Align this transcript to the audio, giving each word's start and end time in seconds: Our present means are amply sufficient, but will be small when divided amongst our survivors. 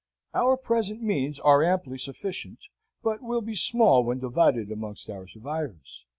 Our 0.33 0.57
present 0.57 1.03
means 1.03 1.39
are 1.39 1.61
amply 1.61 1.99
sufficient, 1.99 2.69
but 3.03 3.21
will 3.21 3.41
be 3.43 3.53
small 3.53 4.03
when 4.03 4.17
divided 4.17 4.71
amongst 4.71 5.11
our 5.11 5.27
survivors. 5.27 6.07